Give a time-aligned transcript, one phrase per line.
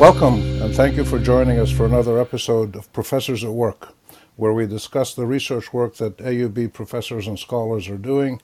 [0.00, 3.92] Welcome, and thank you for joining us for another episode of Professors at Work,
[4.36, 8.40] where we discuss the research work that AUB professors and scholars are doing,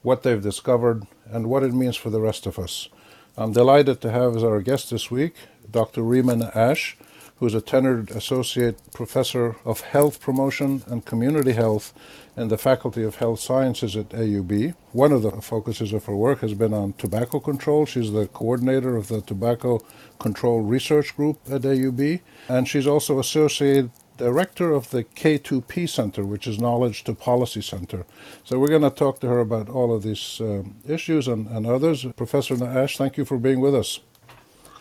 [0.00, 2.88] what they've discovered, and what it means for the rest of us.
[3.36, 5.34] I'm delighted to have as our guest this week
[5.70, 6.00] Dr.
[6.00, 6.94] Rima Nakkash,
[7.36, 11.92] who is a tenured associate professor of health promotion and community health
[12.36, 14.74] in the Faculty of Health Sciences at AUB.
[14.92, 17.86] One of the focuses of her work has been on tobacco control.
[17.86, 19.84] She's the coordinator of the Tobacco
[20.18, 26.46] Control Research Group at AUB, and she's also associate director of the K2P Center, which
[26.46, 28.06] is Knowledge to Policy Center.
[28.44, 31.66] So we're going to talk to her about all of these um, issues and, and
[31.66, 32.04] others.
[32.16, 34.00] Professor Nakkash, thank you for being with us.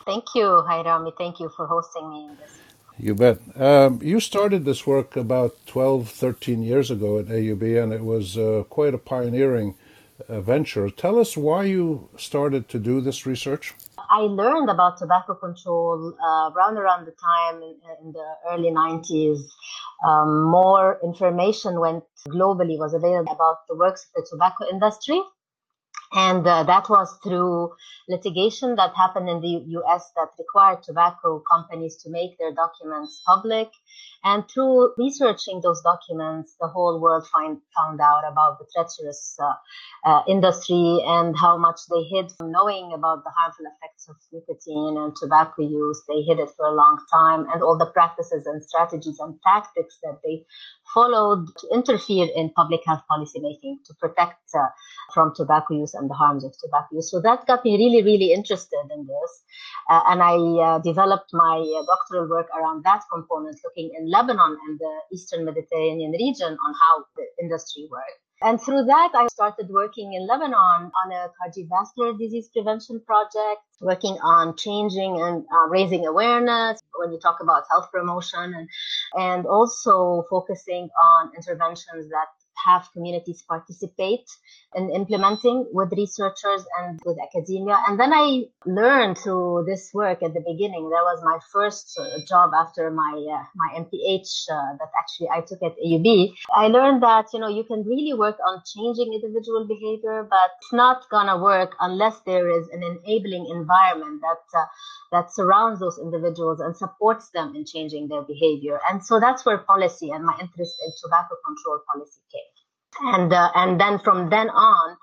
[0.05, 1.13] Thank you, Hi Rami.
[1.17, 2.59] Thank you for hosting me in this.
[2.97, 3.39] You bet.
[3.59, 8.37] Um, you started this work about 12, 13 years ago at AUB, and it was
[8.37, 9.75] uh, quite a pioneering
[10.29, 10.89] uh, venture.
[10.89, 13.73] Tell us why you started to do this research.
[13.97, 19.39] I learned about tobacco control uh, around around the time in, in the early 90s.
[20.05, 25.21] Um, more information went globally was available about the works of the tobacco industry
[26.15, 27.73] and uh, that was through
[28.07, 33.69] litigation that happened in the US that required tobacco companies to make their documents public.
[34.23, 39.53] And through researching those documents, the whole world find, found out about the treacherous uh,
[40.09, 44.97] uh, industry and how much they hid from knowing about the harmful effects of nicotine
[44.97, 46.03] and tobacco use.
[46.07, 49.97] They hid it for a long time and all the practices and strategies and tactics
[50.03, 50.45] that they
[50.93, 54.67] followed to interfere in public health policy making to protect uh,
[55.13, 57.09] from tobacco use and the harms of tobacco use.
[57.09, 59.31] So that got me really, really interested in this.
[59.89, 60.35] Uh, and I
[60.67, 65.45] uh, developed my uh, doctoral work around that component, looking in Lebanon and the Eastern
[65.45, 68.19] Mediterranean region on how the industry worked.
[68.43, 74.17] And through that, I started working in Lebanon on a cardiovascular disease prevention project, working
[74.21, 78.67] on changing and uh, raising awareness when you talk about health promotion and,
[79.17, 82.27] and also focusing on interventions that
[82.65, 84.25] have communities participate
[84.75, 87.77] in implementing with researchers and with academia.
[87.87, 90.89] And then I learned through this work at the beginning.
[90.89, 95.41] That was my first uh, job after my uh, my MPH uh, that actually I
[95.41, 96.33] took at AUB.
[96.55, 100.73] I learned that you know you can really work on changing individual behavior, but it's
[100.73, 104.65] not gonna work unless there is an enabling environment that uh,
[105.11, 108.79] that surrounds those individuals and supports them in changing their behavior.
[108.89, 112.52] And so that's where policy and my interest in tobacco control policy came
[113.01, 114.97] and uh, and then from then on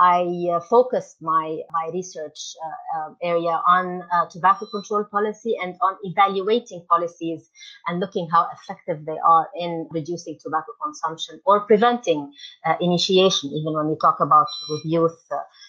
[0.00, 5.74] I uh, focused my my research uh, uh area on uh, tobacco control policy and
[5.82, 7.50] on evaluating policies
[7.86, 12.32] and looking how effective they are in reducing tobacco consumption or preventing
[12.64, 15.18] uh, initiation, even when we talk about with youth,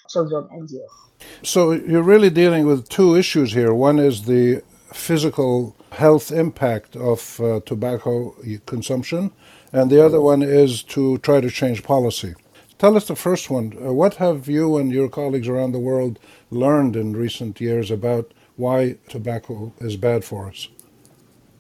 [0.10, 0.96] children, and youth.
[1.44, 3.74] So you're really dealing with two issues here.
[3.74, 7.20] One is the physical health impact of
[7.66, 9.31] tobacco consumption
[9.74, 12.36] and the other one is to try to change policy.
[12.78, 13.74] Tell us the first one.
[13.78, 18.34] Uh, what have you and your colleagues around the world learned in recent years about
[18.56, 20.68] why tobacco is bad for us?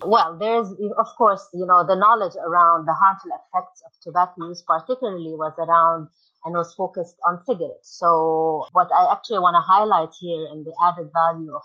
[0.03, 4.63] Well, there's, of course, you know, the knowledge around the harmful effects of tobacco use,
[4.63, 6.07] particularly was around
[6.45, 7.97] and was focused on cigarettes.
[7.99, 11.63] So, what I actually want to highlight here and the added value of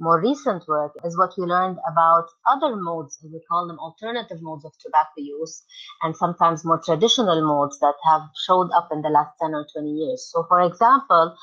[0.00, 4.64] more recent work is what we learned about other modes, we call them alternative modes
[4.64, 5.62] of tobacco use,
[6.02, 9.88] and sometimes more traditional modes that have showed up in the last 10 or 20
[9.88, 10.28] years.
[10.32, 11.36] So, for example,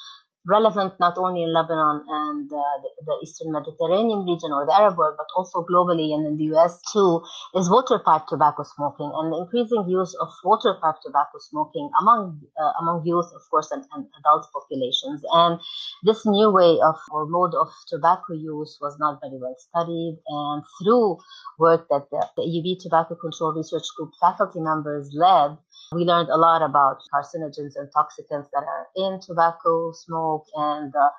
[0.48, 4.98] relevant not only in Lebanon and uh, the, the, Eastern Mediterranean region or the Arab
[4.98, 7.22] world, but also globally and in the US too,
[7.56, 12.42] is water pipe tobacco smoking and the increasing use of water pipe tobacco smoking among
[12.60, 15.22] uh, among youth, of course, and, and, adult populations.
[15.32, 15.60] And
[16.04, 20.18] this new way of or mode of tobacco use was not very well studied.
[20.28, 21.18] And through
[21.60, 25.58] work that the, the AUB Tobacco Control Research Group faculty members led,
[25.94, 31.10] we learned a lot about carcinogens and toxicants that are in tobacco smoke and uh,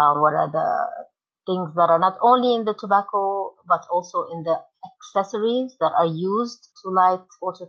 [0.00, 0.86] uh, what are the
[1.46, 6.06] things that are not only in the tobacco but also in the accessories that are
[6.06, 7.20] used to light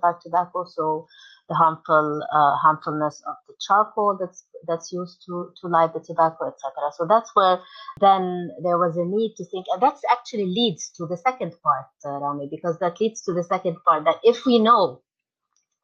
[0.02, 0.66] pipe tobacco.
[0.66, 1.08] So
[1.48, 6.48] the harmful uh, harmfulness of the charcoal that's that's used to to light the tobacco,
[6.48, 6.92] etc.
[6.98, 7.60] So that's where
[8.02, 11.88] then there was a need to think, and that actually leads to the second part,
[12.06, 15.02] uh, Rami, because that leads to the second part that if we know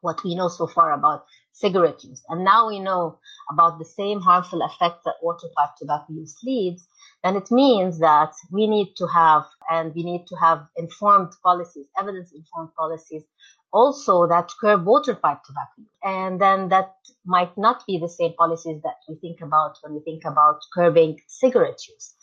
[0.05, 2.21] what we know so far about cigarette use.
[2.29, 3.19] And now we know
[3.51, 6.87] about the same harmful effects that water pipe tobacco use leads,
[7.23, 11.87] then it means that we need to have, and we need to have informed policies,
[11.99, 13.23] evidence informed policies,
[13.73, 15.81] also that curb water pipe tobacco.
[16.03, 20.01] And then that might not be the same policies that we think about when we
[20.01, 22.15] think about curbing cigarette use.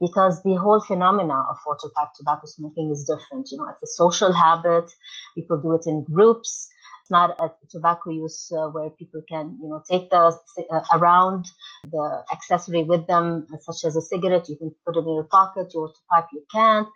[0.00, 3.48] because the whole phenomena of water pipe tobacco smoking is different.
[3.50, 4.90] You know, it's a social habit.
[5.34, 6.68] People do it in groups.
[7.08, 10.38] It's not a tobacco use uh, where people can, you know, take the
[10.70, 11.46] uh, around
[11.90, 14.48] the accessory with them, such as a cigarette.
[14.50, 15.72] You can put it in your pocket.
[15.74, 16.88] Your pipe, you can't.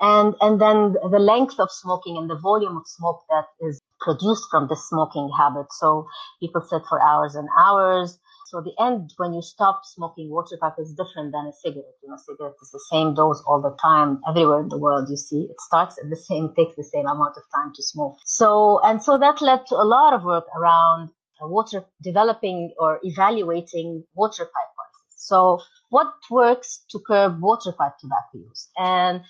[0.00, 4.46] And and then the length of smoking and the volume of smoke that is produced
[4.50, 5.66] from the smoking habit.
[5.72, 6.06] So
[6.40, 8.18] people sit for hours and hours
[8.50, 11.98] so the end, when you stop smoking water pipe is different than a cigarette.
[12.02, 15.10] You know, cigarette is the same dose all the time, everywhere in the world.
[15.10, 18.16] You see, it starts at the same, takes the same amount of time to smoke.
[18.24, 21.10] So, and so that led to a lot of work around
[21.42, 25.16] uh, water, developing or evaluating water pipe policies.
[25.16, 25.60] So
[25.90, 28.68] what works to curb water pipe tobacco use?
[28.78, 29.22] And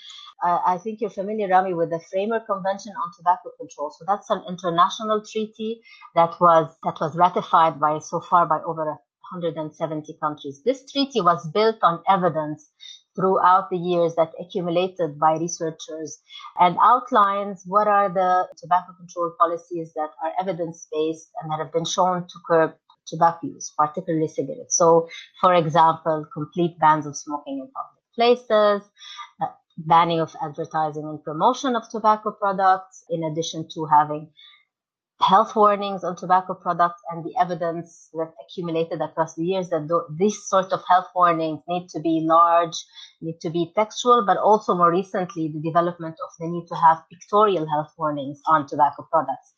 [0.43, 3.91] I, I, think you're familiar, Rami, with the Framework Convention on Tobacco Control.
[3.91, 5.81] So that's an international treaty
[6.15, 8.99] that was that was ratified by so far by over
[9.31, 10.63] 170 countries.
[10.65, 12.71] This treaty was built on evidence
[13.15, 16.21] throughout the years that accumulated by researchers
[16.59, 21.73] and outlines what are the tobacco control policies that are evidence based and that have
[21.73, 22.75] been shown to curb
[23.09, 24.77] tobacco use, particularly cigarettes.
[24.77, 25.09] So,
[25.41, 28.89] for example, complete bans of smoking in public places,
[29.43, 29.47] uh,
[29.79, 34.31] banning of advertising and promotion of tobacco products, in addition to having
[35.21, 40.19] health warnings on tobacco products and the evidence that accumulated across the years that th-
[40.19, 42.77] these sort of health warnings need to be large,
[43.21, 47.05] need to be textual, but also more recently the development of the need to have
[47.13, 49.55] pictorial health warnings on tobacco products.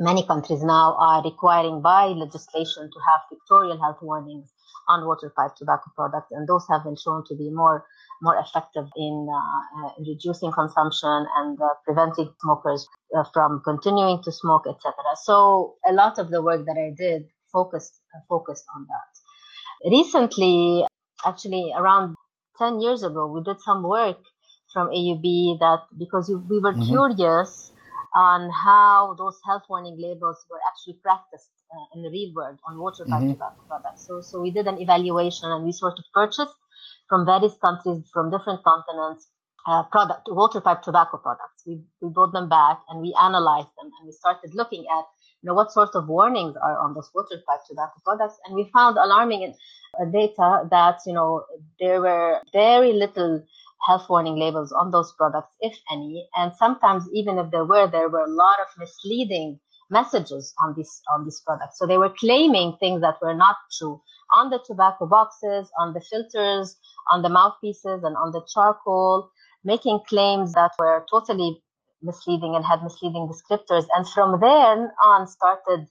[0.00, 4.50] Many countries now are requiring by legislation to have pictorial health warnings
[4.88, 7.84] on water pipe tobacco products, and those have been shown to be more
[8.22, 12.86] more effective in, uh, uh, in reducing consumption and uh, preventing smokers
[13.16, 14.92] uh, from continuing to smoke, etc.
[15.22, 19.90] So a lot of the work that I did focused uh, focused on that.
[19.90, 20.86] Recently,
[21.26, 22.16] actually around
[22.58, 24.18] 10 years ago, we did some work
[24.72, 26.88] from AUB that because we were mm-hmm.
[26.88, 27.72] curious
[28.14, 32.78] on how those health warning labels were actually practiced uh, in the real world on
[32.78, 33.32] water mm-hmm.
[33.32, 34.06] tobacco products.
[34.06, 36.54] So, so we did an evaluation and we sort of purchased
[37.08, 39.28] from various countries, from different continents,
[39.66, 41.62] uh, product, water pipe tobacco products.
[41.66, 45.04] We, we brought them back and we analyzed them and we started looking at,
[45.42, 48.38] you know, what sorts of warnings are on those water pipe tobacco products.
[48.46, 49.54] And we found alarming
[50.00, 51.44] uh, data that, you know,
[51.78, 53.44] there were very little
[53.86, 56.28] health warning labels on those products, if any.
[56.36, 59.58] And sometimes even if there were, there were a lot of misleading
[59.90, 61.78] messages on these on these products.
[61.78, 64.00] So they were claiming things that were not true
[64.32, 66.76] on the tobacco boxes, on the filters,
[67.10, 69.30] on the mouthpieces, and on the charcoal,
[69.64, 71.62] making claims that were totally
[72.02, 73.86] misleading and had misleading descriptors.
[73.94, 75.86] And from there on, started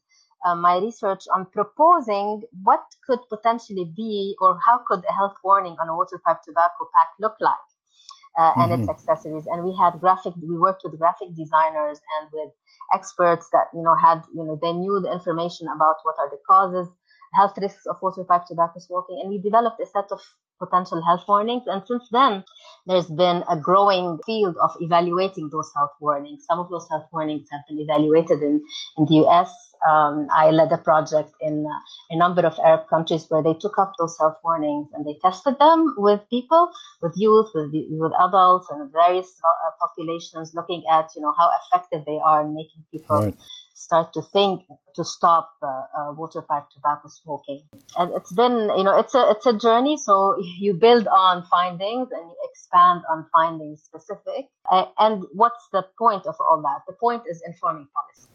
[0.45, 5.75] uh, my research on proposing what could potentially be or how could a health warning
[5.81, 7.68] on a water pipe tobacco pack look like.
[8.39, 8.83] Uh, and mm-hmm.
[8.83, 9.45] its accessories.
[9.51, 12.51] And we had graphic, we worked with graphic designers and with
[12.95, 16.39] experts that, you know, had, you know, they knew the information about what are the
[16.47, 16.87] causes,
[17.33, 19.19] health risks of water pipe tobacco smoking.
[19.21, 20.21] And we developed a set of
[20.59, 21.63] potential health warnings.
[21.67, 22.43] And since then,
[22.85, 26.45] there's been a growing field of evaluating those health warnings.
[26.47, 28.63] Some of those health warnings have been evaluated in,
[28.97, 29.51] in the US.
[29.87, 33.77] Um, I led a project in uh, a number of Arab countries where they took
[33.77, 36.71] up those health warnings and they tested them with people,
[37.01, 42.03] with youth, with, with adults, and various uh, populations, looking at you know how effective
[42.05, 43.35] they are in making people right
[43.79, 44.61] start to think
[44.93, 47.61] to stop uh, uh, water pipe tobacco smoking.
[47.97, 49.97] And it's been, you know, it's a it's a journey.
[49.97, 54.47] So you build on findings and you expand on findings specific.
[54.69, 56.81] Uh, and what's the point of all that?
[56.87, 58.28] The point is informing policy.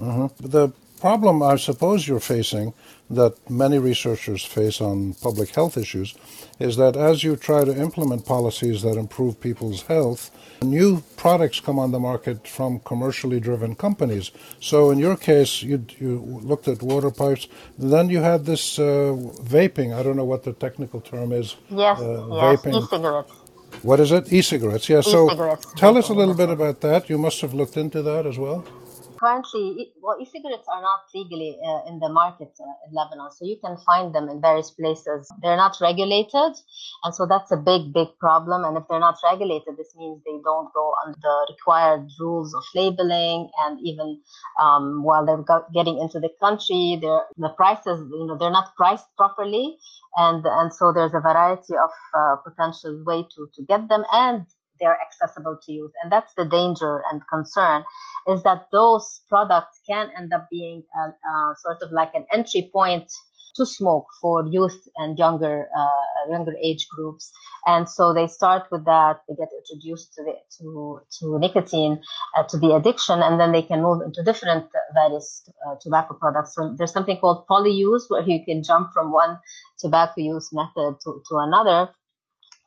[0.00, 0.48] Mm-hmm.
[0.48, 2.74] The problem I suppose you're facing,
[3.08, 6.14] that many researchers face on public health issues,
[6.58, 10.30] is that as you try to implement policies that improve people's health,
[10.62, 14.32] new products come on the market from commercially driven companies.
[14.60, 17.46] So in your case, you, you looked at water pipes,
[17.78, 19.94] then you had this uh, vaping.
[19.94, 21.56] I don't know what the technical term is.
[21.70, 22.82] Yes, uh, yes, vaping.
[22.82, 23.32] e-cigarettes.
[23.82, 24.32] What is it?
[24.32, 24.88] E-cigarettes.
[24.88, 25.00] Yeah.
[25.00, 25.66] E-cigarettes.
[25.70, 27.08] So tell us a little bit about that.
[27.08, 28.64] You must have looked into that as well
[29.26, 33.56] currently, well, e-cigarettes are not legally uh, in the market uh, in Lebanon, so you
[33.64, 35.28] can find them in various places.
[35.42, 36.52] They're not regulated,
[37.02, 38.64] and so that's a big, big problem.
[38.64, 42.62] And if they're not regulated, this means they don't go under the required rules of
[42.74, 44.20] labeling, and even
[44.62, 49.76] um, while they're getting into the country, the prices, you know, they're not priced properly,
[50.16, 54.46] and and so there's a variety of uh, potential way to to get them and
[54.80, 55.92] they're accessible to youth.
[56.02, 57.84] And that's the danger and concern
[58.28, 62.70] is that those products can end up being a, a sort of like an entry
[62.72, 63.10] point
[63.56, 67.32] to smoke for youth and younger uh, younger age groups.
[67.66, 69.22] And so they start with that.
[69.28, 72.02] They get introduced to the, to to nicotine,
[72.36, 76.54] uh, to the addiction, and then they can move into different various uh, tobacco products.
[76.54, 79.38] So there's something called polyuse, where you can jump from one
[79.78, 81.88] tobacco use method to, to another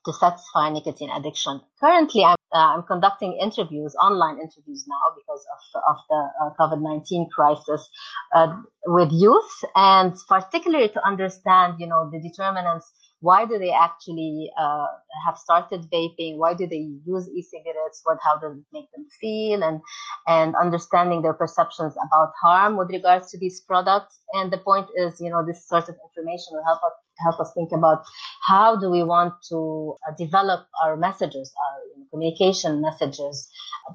[0.09, 1.61] to satisfy nicotine addiction.
[1.79, 2.23] Currently,
[2.53, 7.89] I'm, uh, I'm conducting interviews, online interviews now because of, of the uh, COVID-19 crisis
[8.35, 12.91] uh, with youth and particularly to understand, you know, the determinants
[13.21, 14.87] why do they actually uh,
[15.25, 16.37] have started vaping?
[16.37, 18.01] Why do they use e-cigarettes?
[18.03, 19.63] What how does it make them feel?
[19.63, 19.81] And
[20.27, 24.19] and understanding their perceptions about harm with regards to these products.
[24.33, 27.51] And the point is you know this sort of information will help us help us
[27.53, 28.03] think about
[28.47, 33.49] how do we want to develop our messages, our communication messages,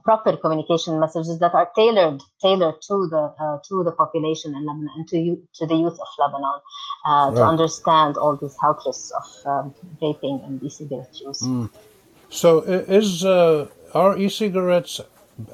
[0.04, 4.90] proper communication messages that are tailored tailored to the uh, to the population in Lebanon
[4.96, 6.60] and to you, to the youth of Lebanon
[7.06, 7.34] uh, right.
[7.36, 11.42] to understand all these health risks of um, vaping and e-cigarette use.
[11.42, 11.70] Mm.
[12.30, 15.00] So, is uh, are e-cigarettes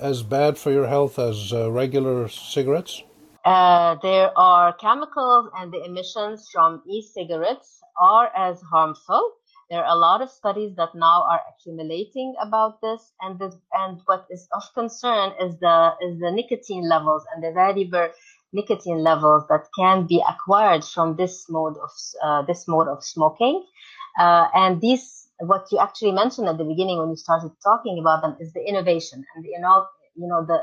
[0.00, 3.02] as bad for your health as uh, regular cigarettes?
[3.44, 9.32] Uh, there are chemicals and the emissions from e-cigarettes are as harmful.
[9.70, 14.00] There are a lot of studies that now are accumulating about this, and this, and
[14.06, 18.08] what is of concern is the is the nicotine levels and the variable
[18.52, 21.90] nicotine levels that can be acquired from this mode of
[22.22, 23.64] uh, this mode of smoking,
[24.18, 28.22] uh, and these what you actually mentioned at the beginning when you started talking about
[28.22, 29.86] them is the innovation and the you know
[30.16, 30.58] you know the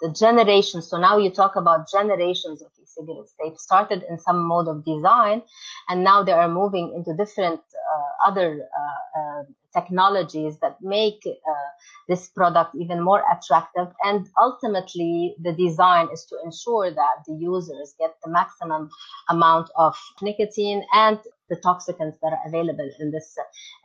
[0.00, 0.88] the generations.
[0.88, 3.34] So now you talk about generations of e-cigarettes.
[3.40, 5.42] They've started in some mode of design,
[5.88, 9.42] and now they are moving into different uh, other uh, uh,
[9.76, 11.68] technologies that make uh,
[12.08, 13.88] this product even more attractive.
[14.02, 18.90] And ultimately, the design is to ensure that the users get the maximum
[19.28, 21.18] amount of nicotine and
[21.48, 23.36] the toxicants that are available in this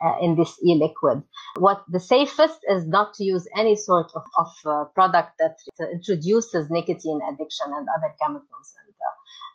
[0.04, 1.22] uh, in this e-liquid.
[1.58, 5.56] What the safest is not to use any sort of, of uh, product that
[5.92, 8.94] introduces nicotine addiction and other chemicals and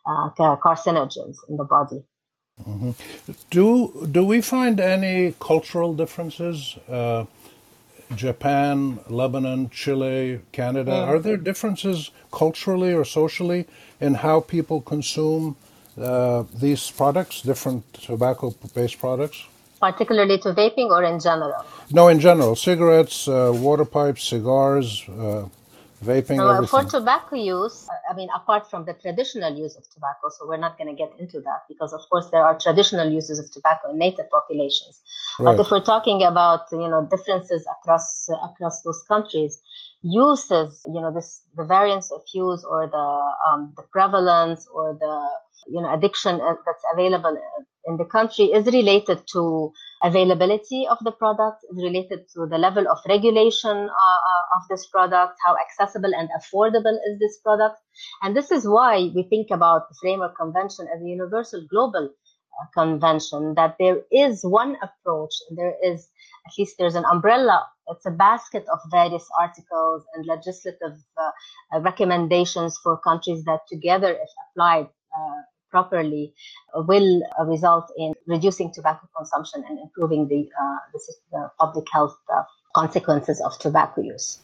[0.08, 2.02] uh, uh carcinogens in the body.
[2.66, 2.90] Mm-hmm.
[3.50, 6.76] Do do we find any cultural differences?
[6.88, 7.24] Uh,
[8.14, 10.92] Japan, Lebanon, Chile, Canada.
[10.92, 11.06] Mm.
[11.08, 13.66] Are there differences culturally or socially
[14.00, 15.56] in how people consume
[16.00, 19.44] uh, these products, different tobacco-based products?
[19.80, 21.64] Particularly to vaping or in general?
[21.92, 22.56] No, in general.
[22.56, 25.44] Cigarettes, uh, water pipes, cigars, uh,
[26.04, 26.68] vaping.
[26.68, 30.78] For tobacco use, I mean, apart from the traditional use of tobacco, so we're not
[30.78, 33.98] going to get into that because, of course, there are traditional uses of tobacco in
[33.98, 35.00] native populations.
[35.38, 35.56] Right.
[35.56, 39.60] But if we're talking about, you know, differences across uh, across those countries,
[40.02, 43.06] uses, you know, this the variance of use or the
[43.48, 45.28] um, the prevalence or the
[45.68, 47.36] you know addiction uh, that's available
[47.86, 52.86] in the country is related to availability of the product, is related to the level
[52.88, 57.78] of regulation uh, uh, of this product, how accessible and affordable is this product.
[58.22, 62.66] And this is why we think about the Framework Convention as a universal global uh,
[62.74, 66.08] convention, that there is one approach, there is
[66.46, 67.66] at least there's an umbrella.
[67.88, 74.30] It's a basket of various articles and legislative uh, recommendations for countries that together, if
[74.50, 76.32] applied, uh, properly
[76.74, 81.00] uh, will uh, result in reducing tobacco consumption and improving the, uh, the,
[81.32, 82.16] the public health
[82.74, 84.38] consequences of tobacco use.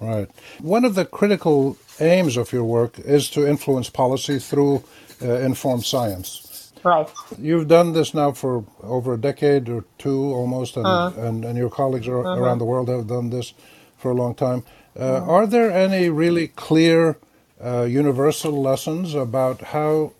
[0.00, 0.28] Right.
[0.60, 4.84] One of the critical aims of your work is to influence policy through
[5.22, 6.72] uh, informed science.
[6.82, 7.08] Right.
[7.38, 11.56] You've done this now for over a decade or two almost, and, uh and, and,
[11.56, 12.40] your colleagues are, uh-huh.
[12.40, 13.54] around the world have done this
[13.96, 14.64] for a long time.
[14.94, 15.32] Uh, uh-huh.
[15.32, 17.16] Are there any really clear
[17.62, 20.12] universal lessons about how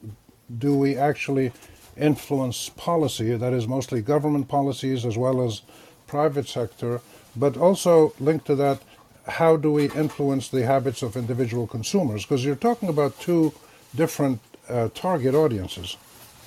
[0.59, 1.53] do we actually
[1.97, 5.63] influence policy, that is mostly government policies as well as
[6.07, 7.01] private sector,
[7.37, 8.81] but also linked to that,
[9.27, 12.25] how do we influence the habits of individual consumers?
[12.25, 13.53] Because you're talking about two
[13.95, 15.97] different uh, target audiences.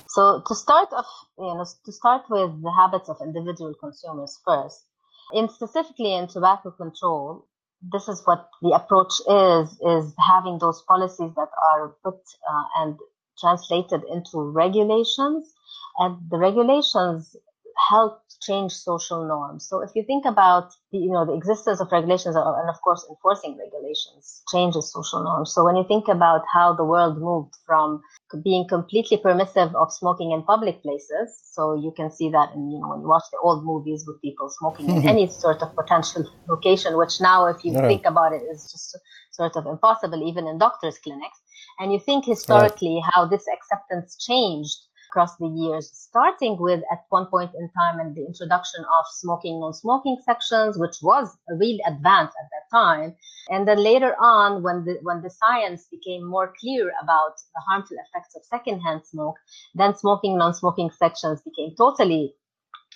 [0.08, 1.06] So to start off,
[1.38, 4.84] you know, to start with the habits of individual consumers first,
[5.32, 7.46] in specifically in tobacco control,
[7.92, 12.98] this is what the approach is, is having those policies that are put uh, and
[13.40, 15.54] translated into regulations
[15.98, 17.36] and the regulations
[17.90, 19.66] help change social norms.
[19.68, 22.80] So if you think about the, you know the existence of regulations uh, and of
[22.82, 25.52] course enforcing regulations changes social norms.
[25.54, 28.02] So when you think about how the world moved from
[28.44, 32.80] being completely permissive of smoking in public places, so you can see that in you
[32.80, 36.24] know when you watch the old movies with people smoking in any sort of potential
[36.48, 38.98] location, which now if you think about it is just
[39.32, 41.38] sort of impossible even in doctors' clinics
[41.78, 43.10] and you think historically right.
[43.12, 44.76] how this acceptance changed
[45.08, 49.58] across the years, starting with at one point in time and the introduction of smoking,
[49.60, 53.14] non-smoking sections, which was a real advance at that time.
[53.48, 57.96] And then later on, when the, when the science became more clear about the harmful
[58.08, 59.36] effects of secondhand smoke,
[59.74, 62.34] then smoking, non-smoking sections became totally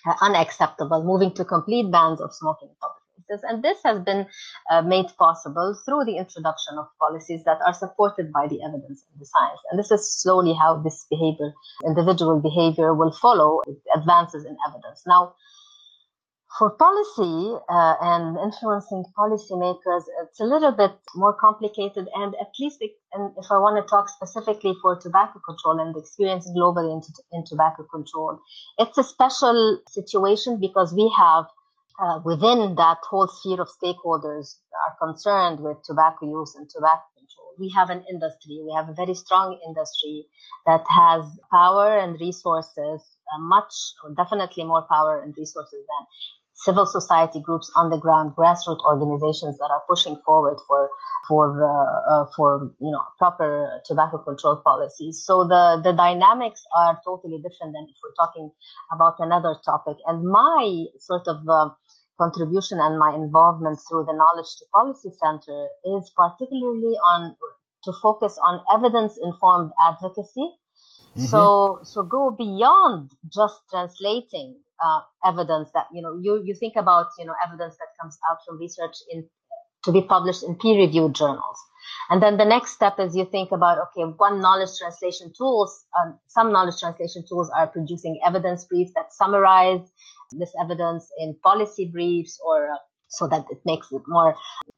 [0.07, 3.45] uh, unacceptable, moving to complete bans of smoking in public places.
[3.49, 4.27] And this has been
[4.71, 9.21] uh, made possible through the introduction of policies that are supported by the evidence and
[9.21, 9.61] the science.
[9.71, 11.53] And this is slowly how this behavior,
[11.85, 13.63] individual behavior, will follow
[13.95, 15.03] advances in evidence.
[15.07, 15.35] Now,
[16.59, 22.09] for policy uh, and influencing policymakers, it's a little bit more complicated.
[22.15, 25.95] And at least, it, and if I want to talk specifically for tobacco control and
[25.95, 27.01] the experience globally in,
[27.33, 28.39] in tobacco control,
[28.79, 31.47] it's a special situation because we have
[32.03, 37.55] uh, within that whole sphere of stakeholders are concerned with tobacco use and tobacco control.
[37.59, 40.27] We have an industry, we have a very strong industry
[40.67, 43.01] that has power and resources,
[43.33, 43.73] uh, much,
[44.17, 46.07] definitely more power and resources than
[46.55, 50.91] civil society groups on the ground, grassroots organizations that are pushing forward for
[51.29, 55.23] for uh, uh, for you know proper tobacco control policies.
[55.25, 58.51] So the the dynamics are totally different than if we're talking
[58.93, 59.97] about another topic.
[60.07, 61.71] And my sort of uh,
[62.23, 65.59] contribution and my involvement through the Knowledge to Policy Center
[65.97, 67.37] is particularly on
[67.85, 70.47] to focus on evidence informed advocacy.
[71.17, 71.27] Mm-hmm.
[71.27, 77.07] So so go beyond just translating uh, evidence that you know you you think about
[77.19, 79.29] you know evidence that comes out from research in
[79.85, 81.59] to be published in peer reviewed journals
[82.11, 86.19] and then the next step is you think about okay one knowledge translation tools um,
[86.27, 89.91] some knowledge translation tools are producing evidence briefs that summarize
[90.33, 92.77] this evidence in policy briefs or uh,
[93.09, 94.35] so that it makes it more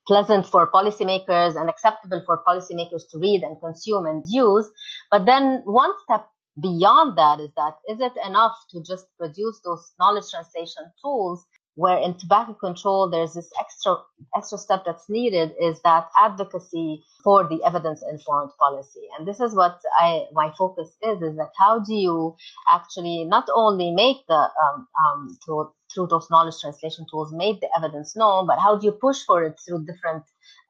[0.06, 4.68] pleasant for policymakers and acceptable for policymakers to read and consume and use.
[5.10, 6.26] But then one step
[6.60, 11.98] beyond that is that is it enough to just produce those knowledge translation tools where
[11.98, 13.96] in tobacco control there's this extra
[14.36, 19.54] extra step that's needed is that advocacy for the evidence informed policy and this is
[19.54, 22.36] what i my focus is is that how do you
[22.68, 27.68] actually not only make the um, um, through, through those knowledge translation tools make the
[27.76, 30.24] evidence known but how do you push for it through different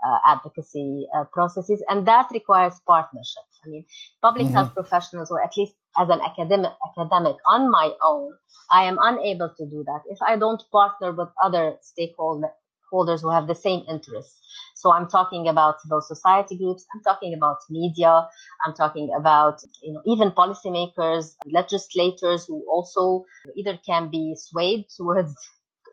[0.05, 3.54] uh, advocacy uh, processes, and that requires partnerships.
[3.65, 3.85] I mean,
[4.23, 4.55] public mm-hmm.
[4.55, 8.33] health professionals, or at least as an academic, academic on my own,
[8.71, 13.47] I am unable to do that if I don't partner with other stakeholders who have
[13.47, 14.41] the same interests.
[14.75, 16.85] So I'm talking about those society groups.
[16.95, 18.29] I'm talking about media.
[18.65, 23.25] I'm talking about, you know, even policymakers, legislators who also
[23.57, 25.35] either can be swayed towards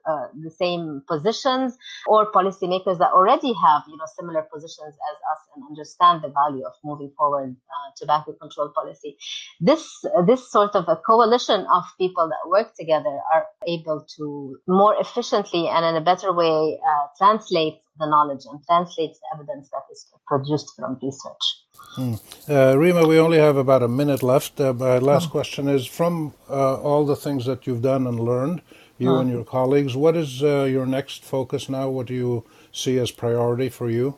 [0.06, 5.42] uh, the same positions or policymakers that already have you know similar positions as us
[5.56, 9.18] and understand the value of moving forward uh, tobacco control policy
[9.60, 9.84] this
[10.26, 15.68] this sort of a coalition of people that work together are able to more efficiently
[15.68, 20.08] and in a better way uh, translate the knowledge and translate the evidence that is
[20.28, 21.62] produced from research
[21.96, 22.14] Hmm.
[22.50, 24.62] Uh, Rima, we only have about a minute left.
[24.62, 25.32] Uh, my last oh.
[25.32, 28.62] question is from uh, all the things that you've done and learned,
[29.02, 29.96] you and your colleagues.
[29.96, 31.90] What is uh, your next focus now?
[31.90, 34.18] What do you see as priority for you?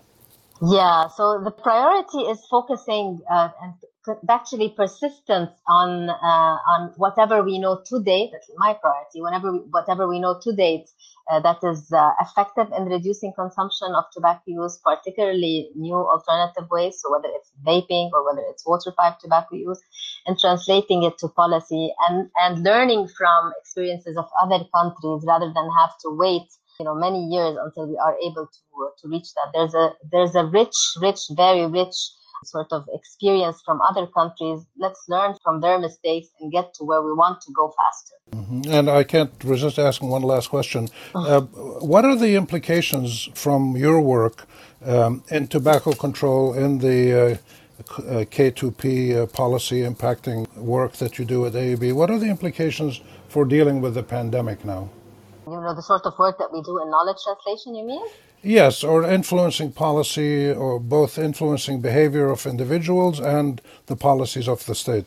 [0.61, 3.73] Yeah, so the priority is focusing uh, and
[4.29, 8.29] actually persistence on uh, on whatever we know to date.
[8.31, 9.21] That's my priority.
[9.21, 10.89] Whenever we, whatever we know to date
[11.31, 16.99] uh, that is uh, effective in reducing consumption of tobacco use, particularly new alternative ways.
[17.01, 19.81] So whether it's vaping or whether it's water pipe tobacco use,
[20.25, 25.69] and translating it to policy and and learning from experiences of other countries rather than
[25.79, 26.47] have to wait
[26.79, 29.51] you know many years until we are able to to reach that.
[29.53, 31.95] There's a there's a rich, rich, very rich
[32.43, 34.59] sort of experience from other countries.
[34.77, 38.15] Let's learn from their mistakes and get to where we want to go faster.
[38.31, 38.71] Mm-hmm.
[38.71, 40.89] And I can't resist asking one last question.
[41.13, 44.47] Uh, what are the implications from your work
[44.85, 47.37] um, in tobacco control in the uh,
[47.99, 48.83] uh K2P
[49.15, 51.93] uh, policy impacting work that you do at AUB?
[51.93, 54.89] What are the implications for dealing with the pandemic now?
[55.45, 58.05] You know, the sort of work that we do in knowledge translation, you mean?
[58.43, 64.75] Yes, or influencing policy, or both influencing behavior of individuals and the policies of the
[64.75, 65.05] state.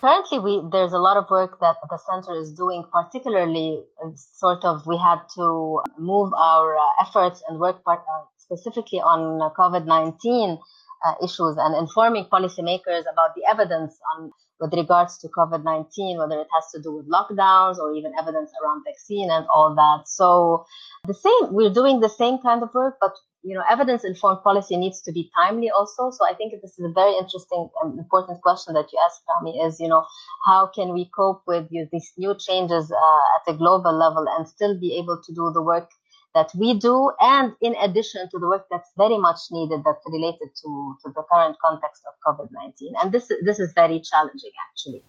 [0.00, 2.84] Currently, we, there's a lot of work that the center is doing.
[2.90, 8.24] Particularly, uh, sort of, we had to move our uh, efforts and work part, uh,
[8.38, 10.58] specifically on COVID 19
[11.04, 16.40] uh, issues and informing policymakers about the evidence on with regards to COVID 19, whether
[16.40, 20.08] it has to do with lockdowns or even evidence around vaccine and all that.
[20.08, 20.66] So,
[21.06, 24.76] the same, we're doing the same kind of work, but you know, evidence informed policy
[24.76, 26.10] needs to be timely also.
[26.10, 29.58] So I think this is a very interesting and important question that you asked, Rami,
[29.58, 30.04] is, you know,
[30.44, 34.48] how can we cope with you these new changes uh, at a global level and
[34.48, 35.88] still be able to do the work
[36.34, 40.48] that we do, and in addition to the work that's very much needed that's related
[40.62, 42.92] to, to the current context of COVID 19.
[43.02, 45.02] And this, this is very challenging, actually.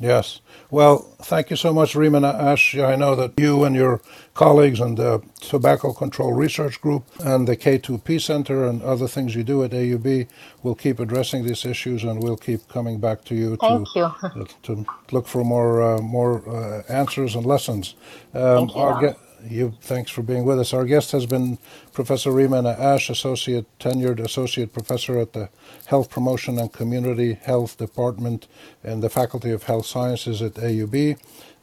[0.00, 0.40] Yes.
[0.70, 2.82] Well, thank you so much, Rima Nakkash.
[2.82, 4.00] I know that you and your
[4.32, 9.44] colleagues and the Tobacco Control Research Group and the K2P Center and other things you
[9.44, 10.26] do at AUB
[10.62, 14.46] will keep addressing these issues, and we'll keep coming back to you to, you.
[14.62, 17.94] to look for more uh, more uh, answers and lessons.
[18.32, 19.14] Um, thank you.
[19.48, 20.72] You, thanks for being with us.
[20.72, 21.58] Our guest has been
[21.92, 25.48] Professor Rima Nakkash, Associate Tenured Associate Professor at the
[25.86, 28.46] Health Promotion and Community Health Department
[28.84, 31.18] in the Faculty of Health Sciences at AUB.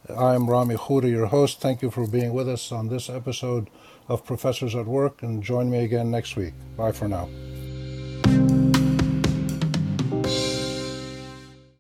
[0.10, 1.60] I'm Rami Khouri, your host.
[1.60, 3.70] Thank you for being with us on this episode
[4.08, 6.54] of Professors at Work, and join me again next week.
[6.78, 7.28] Bye for now.